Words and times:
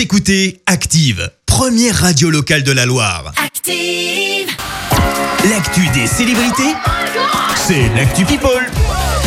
Vous 0.00 0.04
écoutez 0.04 0.62
Active, 0.64 1.30
première 1.44 1.94
radio 1.94 2.30
locale 2.30 2.62
de 2.62 2.72
la 2.72 2.86
Loire. 2.86 3.32
Active. 3.44 4.48
L'actu 5.50 5.86
des 5.88 6.06
célébrités, 6.06 6.72
c'est 7.54 7.86
l'actu 7.94 8.24
People. 8.24 8.66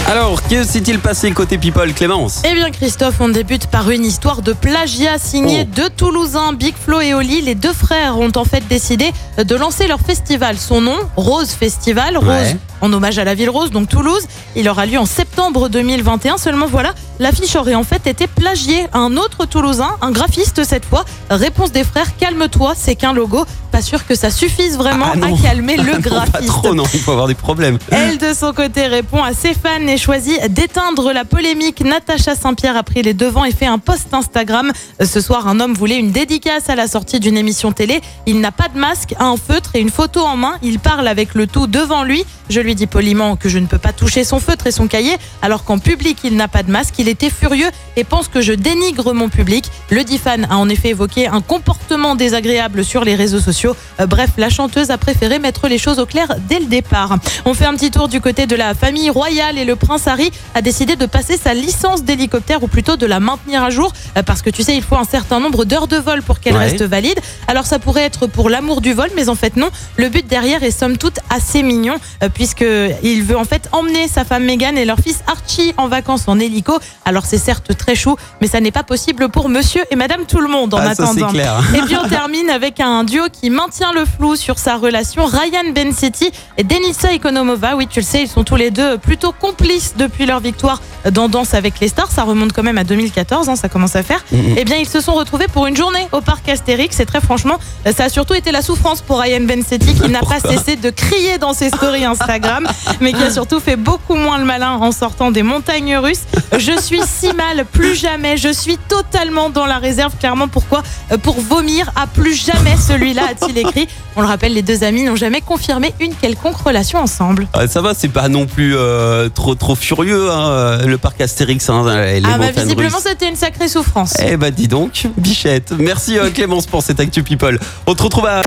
Alors, 0.10 0.42
que 0.48 0.64
s'est-il 0.64 0.98
passé 1.00 1.32
côté 1.32 1.60
People, 1.60 1.94
Clémence? 1.94 2.42
Eh 2.44 2.56
bien 2.56 2.72
Christophe, 2.72 3.16
on 3.22 3.30
débute 3.30 3.68
par 3.68 3.92
une 3.92 4.04
histoire 4.04 4.42
de 4.42 4.52
plagiat 4.52 5.20
signée 5.20 5.66
Oh. 5.66 5.72
deux 5.76 5.90
Toulousains, 5.92 6.54
Big 6.54 6.74
Flo 6.76 7.00
et 7.02 7.14
Oli. 7.14 7.42
Les 7.42 7.55
deux 7.55 7.71
frères 7.71 8.18
ont 8.18 8.32
en 8.36 8.44
fait 8.44 8.68
décidé 8.68 9.12
de 9.38 9.55
lancer 9.55 9.86
leur 9.88 10.00
festival. 10.00 10.58
Son 10.58 10.82
nom, 10.82 10.98
Rose 11.16 11.52
Festival, 11.52 12.18
Rose 12.18 12.28
Ouais. 12.28 12.58
en 12.82 12.92
hommage 12.92 13.20
à 13.20 13.24
la 13.24 13.36
ville 13.36 13.50
rose, 13.52 13.70
donc 13.71 13.88
Toulouse. 13.90 14.24
Il 14.55 14.68
aura 14.68 14.88
lieu 14.88 14.98
en 14.98 15.05
septembre 15.05 15.70
2021. 15.70 16.38
Seulement 16.38 16.66
voilà, 16.68 16.96
l'affiche 17.24 17.55
aurait 17.55 17.74
en 17.74 17.84
fait 17.84 18.05
été 18.05 18.28
plagiée. 18.28 18.86
Un 18.92 19.16
autre 19.16 19.46
Toulousain, 19.46 19.96
un 20.02 20.12
graphiste 20.12 20.66
cette 20.66 20.84
fois. 20.84 21.06
Réponse 21.30 21.71
des 21.71 21.86
frères, 21.86 22.18
calme-toi, 22.18 22.74
c'est 22.75 22.96
qu'un 22.96 23.14
logo. 23.14 23.46
Pas 23.73 23.82
sûr 23.82 24.05
que 24.05 24.13
ça 24.13 24.29
suffise 24.29 24.77
vraiment 24.77 25.07
Ah 25.15 25.25
à 25.25 25.41
calmer 25.41 25.77
le 25.77 25.93
Non, 25.93 26.00
graphiste. 26.00 26.32
Pas 26.32 26.41
trop, 26.43 26.75
non, 26.75 26.83
il 26.93 27.00
faut 27.00 27.11
avoir 27.11 27.27
des 27.27 27.33
problèmes. 27.33 27.79
Elle, 27.89 28.19
de 28.19 28.32
son 28.32 28.54
côté, 28.54 28.86
répond 28.86 29.23
à 29.23 29.33
ses 29.33 29.55
fans 29.55 29.87
et 29.87 29.97
choisit 29.97 30.39
d'éteindre 30.54 31.11
la 31.11 31.25
polémique. 31.25 31.82
Natacha 31.83 32.36
Saint-Pierre 32.36 32.77
a 32.77 32.83
pris 32.83 33.02
les 33.02 33.16
devants 33.16 33.45
et 33.45 33.52
fait 33.52 33.66
un 33.66 33.80
post 33.80 34.13
Instagram. 34.13 34.72
Euh, 35.02 35.05
Ce 35.05 35.19
soir, 35.22 35.47
un 35.47 35.59
homme 35.59 35.73
voulait 35.73 35.97
une 35.97 36.11
dédicace 36.11 36.69
à 36.69 36.75
la 36.75 36.86
sortie 36.88 37.19
d'une 37.19 37.36
émission 37.36 37.72
télé. 37.72 38.02
Il 38.27 38.41
n'a 38.41 38.52
pas 38.52 38.67
de 38.67 38.77
masque, 38.77 39.16
a 39.17 39.25
un 39.25 39.38
feutre 39.38 39.72
et 39.73 39.80
une 39.80 39.89
photo 39.89 40.19
en 40.21 40.38
main. 40.38 40.53
Il 40.61 40.77
parle 40.77 41.08
avec 41.08 41.33
le 41.33 41.47
tout 41.47 41.66
devant 41.66 42.03
lui. 42.03 42.23
Je 42.49 42.59
lui 42.59 42.75
dis 42.75 42.85
poliment 42.85 43.38
que 43.38 43.49
je 43.49 43.58
ne 43.58 43.66
peux 43.66 43.80
pas 43.80 43.94
toucher 43.94 44.23
son 44.23 44.39
feutre 44.39 44.67
et 44.67 44.71
son 44.71 44.85
cahier, 44.88 45.16
alors 45.41 45.63
qu'en 45.63 45.80
public, 45.80 46.19
il 46.23 46.35
n'a 46.35 46.47
pas 46.47 46.61
de 46.61 46.69
masque. 46.69 46.94
Il 46.99 47.08
était 47.09 47.31
furieux 47.31 47.69
et 47.95 48.03
pense 48.03 48.27
que 48.27 48.39
je 48.41 48.53
dénigre 48.53 49.13
mon 49.13 49.30
public. 49.30 49.66
Le 49.89 50.03
dit 50.03 50.19
fan 50.19 50.45
a 50.52 50.58
en 50.58 50.69
effet 50.69 50.89
évoqué 50.89 51.25
un 51.27 51.41
comportement 51.41 52.13
désagréable 52.16 52.85
sur 52.85 53.03
les 53.03 53.16
réseaux 53.16 53.39
sociaux. 53.39 53.62
Euh, 54.00 54.06
Bref, 54.06 54.31
la 54.38 54.50
chanteuse 54.50 54.92
a 54.92 54.97
préféré 54.97 55.39
mettre 55.39 55.67
les 55.67 55.78
choses 55.78 56.00
au 56.00 56.06
clair 56.06 56.28
dès 56.50 56.59
le 56.59 56.66
départ. 56.66 57.17
On 57.45 57.53
fait 57.53 57.66
un 57.66 57.73
petit 57.73 57.92
tour 57.92 58.08
du 58.08 58.22
côté 58.22 58.45
de 58.47 58.55
la 58.55 58.73
famille 58.73 59.09
royale 59.09 59.58
et 59.58 59.66
le 59.66 59.75
prince 59.75 60.08
Harry 60.08 60.31
a 60.55 60.61
décidé 60.61 60.95
de 60.95 61.05
passer 61.05 61.38
sa 61.38 61.53
licence 61.53 62.03
d'hélicoptère 62.03 62.61
ou 62.64 62.67
plutôt 62.67 62.95
de 62.97 63.05
la 63.05 63.20
maintenir 63.20 63.64
à 63.64 63.70
jour 63.70 63.92
euh, 64.17 64.23
parce 64.23 64.42
que 64.42 64.50
tu 64.50 64.64
sais, 64.64 64.75
il 64.75 64.83
faut 64.83 64.95
un 64.97 65.03
certain 65.05 65.39
nombre 65.39 65.66
d'heures 65.66 65.88
de 65.88 65.97
vol 65.97 66.22
pour 66.22 66.39
qu'elle 66.39 66.53
Ouais. 66.55 66.66
reste 66.70 66.83
valide. 66.83 67.20
Alors 67.47 67.66
ça 67.66 67.80
pourrait 67.80 68.03
être 68.03 68.28
pour 68.28 68.50
l'amour 68.50 68.81
du 68.81 68.94
vol, 68.94 69.09
mais 69.16 69.30
en 69.30 69.36
fait 69.36 69.55
non. 69.55 69.70
Le 69.98 70.09
but 70.09 70.27
derrière 70.27 70.64
est 70.64 70.72
somme 70.72 70.98
toute 70.98 71.20
assez 71.30 71.64
mignon 71.64 71.95
euh, 72.23 72.30
puisque 72.33 72.66
il 73.03 73.23
veut 73.23 73.38
en 73.38 73.45
fait 73.45 73.70
emmener 73.72 74.08
sa 74.08 74.23
femme 74.25 74.44
Meghan 74.44 74.75
et 74.75 74.86
leur 74.86 75.00
fils 75.00 75.20
Archie 75.27 75.73
en 75.77 75.88
vacances 75.88 76.27
en 76.27 76.39
hélico. 76.39 76.77
Alors 77.05 77.25
c'est 77.25 77.38
certes 77.38 77.75
très 77.77 77.95
chou, 77.95 78.16
mais 78.42 78.48
ça 78.48 78.59
n'est 78.59 78.72
pas 78.72 78.83
possible 78.83 79.30
pour 79.30 79.50
monsieur 79.50 79.83
et 79.92 79.95
madame 79.95 80.25
tout 80.27 80.39
le 80.39 80.48
monde 80.50 80.73
en 80.73 80.77
Ah, 80.77 80.94
ça, 80.95 81.03
attendant. 81.03 81.30
clair. 81.30 81.61
Et 81.75 81.81
puis 81.81 81.95
on 81.95 82.08
termine 82.08 82.50
avec 82.50 82.80
un 82.80 83.03
duo 83.03 83.23
qui 83.31 83.50
maintient 83.53 83.93
le 83.93 84.03
flou 84.05 84.35
sur 84.35 84.57
sa 84.59 84.75
relation, 84.77 85.25
Ryan 85.25 85.71
Bensetti 85.73 86.31
et 86.57 86.63
Denisa 86.63 87.13
Ikonomova. 87.13 87.75
Oui, 87.75 87.87
tu 87.87 87.99
le 87.99 88.05
sais, 88.05 88.21
ils 88.23 88.27
sont 88.27 88.43
tous 88.43 88.55
les 88.55 88.71
deux 88.71 88.97
plutôt 88.97 89.31
complices 89.31 89.93
depuis 89.97 90.25
leur 90.25 90.39
victoire 90.39 90.81
dans 91.11 91.29
Danse 91.29 91.53
avec 91.53 91.79
les 91.79 91.87
stars. 91.87 92.11
Ça 92.11 92.23
remonte 92.23 92.53
quand 92.53 92.63
même 92.63 92.77
à 92.77 92.83
2014, 92.83 93.49
hein, 93.49 93.55
ça 93.55 93.69
commence 93.69 93.95
à 93.95 94.03
faire. 94.03 94.23
Eh 94.57 94.65
bien, 94.65 94.77
ils 94.77 94.87
se 94.89 94.99
sont 95.01 95.13
retrouvés 95.13 95.47
pour 95.47 95.67
une 95.67 95.75
journée 95.77 96.07
au 96.11 96.21
parc 96.21 96.49
Astérix. 96.49 96.99
Et 96.99 97.05
très 97.05 97.21
franchement, 97.21 97.57
ça 97.95 98.05
a 98.05 98.09
surtout 98.09 98.33
été 98.33 98.51
la 98.51 98.61
souffrance 98.61 99.01
pour 99.01 99.19
Ryan 99.19 99.41
Bensetti 99.41 99.93
qui 99.93 100.09
n'a 100.09 100.21
pas 100.21 100.39
cessé 100.39 100.75
de 100.75 100.89
crier 100.89 101.37
dans 101.37 101.53
ses 101.53 101.69
stories 101.69 102.05
Instagram, 102.05 102.67
mais 103.01 103.13
qui 103.13 103.21
a 103.23 103.29
surtout 103.29 103.59
fait 103.59 103.75
beaucoup 103.75 104.15
moins 104.15 104.37
le 104.39 104.45
malin 104.45 104.71
en 104.77 104.91
sortant 104.91 105.29
des 105.31 105.43
montagnes 105.43 105.97
russes. 105.97 106.23
Je 106.57 106.79
suis 106.79 107.01
si 107.05 107.33
mal, 107.33 107.65
plus 107.65 107.95
jamais. 107.95 108.37
Je 108.37 108.51
suis 108.51 108.77
totalement 108.77 109.49
dans 109.49 109.65
la 109.65 109.77
réserve. 109.77 110.13
Clairement, 110.19 110.47
pourquoi? 110.47 110.81
Euh, 111.11 111.17
Pour 111.17 111.39
vomir, 111.39 111.91
à 111.95 112.07
plus 112.07 112.33
jamais 112.33 112.75
celui-là, 112.77 113.23
a-t-il 113.44 113.58
écrit. 113.58 113.88
On 114.16 114.22
le 114.22 114.27
rappelle, 114.27 114.53
les 114.53 114.61
deux 114.61 114.83
amis 114.83 115.03
n'ont 115.03 115.16
jamais 115.16 115.41
confirmé 115.41 115.94
une 115.99 116.13
quelconque 116.16 116.58
relation 116.58 116.99
ensemble. 116.99 117.47
Ah, 117.53 117.67
ça 117.67 117.81
va, 117.81 117.94
c'est 117.94 118.09
pas 118.09 118.30
non 118.30 118.45
plus 118.45 118.76
euh, 118.76 119.30
trop 119.30 119.55
trop 119.55 119.76
furieux, 119.76 120.31
hein, 120.31 120.49
euh, 120.49 120.86
le 120.86 120.98
parc 120.98 121.21
Astérix, 121.21 121.70
hein, 121.70 121.83
les 122.05 122.21
ah 122.26 122.37
bah 122.37 122.52
visiblement, 122.52 122.99
c'était 122.99 123.30
une 123.30 123.36
sacrée 123.36 123.67
souffrance. 123.67 124.14
Eh 124.26 124.37
bah 124.37 124.52
dis 124.52 124.67
donc, 124.67 125.08
bichette. 125.17 125.73
Merci 125.77 126.17
euh, 126.17 126.30
Clémence 126.30 126.67
pour 126.67 126.83
cette 126.83 126.99
Actu 126.99 127.23
People. 127.23 127.59
On 127.87 127.95
te 127.95 128.04
retrouve 128.04 128.26
à... 128.26 128.42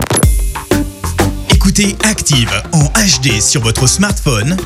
Écoutez 1.50 1.96
Active 2.04 2.50
en 2.72 2.84
HD 2.84 3.40
sur 3.40 3.60
votre 3.60 3.86
smartphone, 3.88 4.56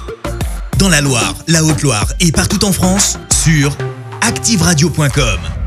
dans 0.79 0.89
la 0.89 1.01
Loire, 1.01 1.35
la 1.49 1.65
Haute-Loire 1.65 2.07
et 2.21 2.31
partout 2.33 2.65
en 2.65 2.73
France, 2.73 3.19
sur 3.31 3.73
activeradio.com. 4.21 5.60